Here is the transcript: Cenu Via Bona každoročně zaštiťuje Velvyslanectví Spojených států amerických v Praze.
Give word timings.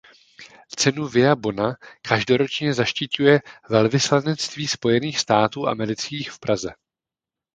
Cenu 0.75 1.05
Via 1.07 1.35
Bona 1.35 1.75
každoročně 2.01 2.73
zaštiťuje 2.73 3.39
Velvyslanectví 3.69 4.67
Spojených 4.67 5.19
států 5.19 5.67
amerických 5.67 6.31
v 6.31 6.39
Praze. 6.39 6.69